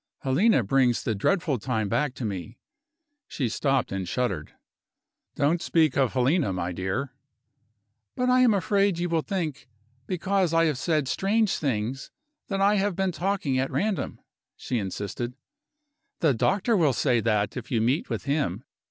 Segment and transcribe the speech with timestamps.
[0.21, 2.57] "Helena brings the dreadful time back to me"
[3.27, 4.51] She stopped and shuddered.
[5.35, 7.13] "Don't speak of Helena, my dear."
[8.15, 9.69] "But I am afraid you will think
[10.07, 12.09] because I have said strange things
[12.47, 14.19] that I have been talking at random,"
[14.55, 15.35] she insisted.
[16.19, 18.63] "The doctor will say that, if you meet with him.